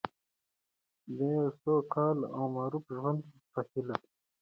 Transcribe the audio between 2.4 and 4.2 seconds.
مرفه ژوند په هیله.